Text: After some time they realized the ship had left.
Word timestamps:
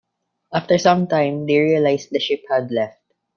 After 0.51 0.79
some 0.79 1.05
time 1.05 1.45
they 1.45 1.59
realized 1.59 2.09
the 2.09 2.19
ship 2.19 2.41
had 2.49 2.71
left. 2.71 3.03